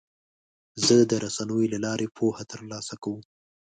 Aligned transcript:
زه 0.85 0.95
د 1.09 1.11
رسنیو 1.23 1.71
له 1.73 1.79
لارې 1.85 2.07
پوهه 2.17 2.43
ترلاسه 2.51 2.93
کوم. 3.03 3.21